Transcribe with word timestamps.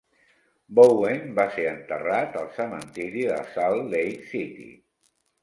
Bowen 0.77 1.35
va 1.39 1.45
ser 1.57 1.65
enterrat 1.73 2.39
al 2.41 2.49
cementiri 2.57 3.27
de 3.33 3.37
Salt 3.53 3.87
Lake 3.95 4.27
City. 4.33 4.69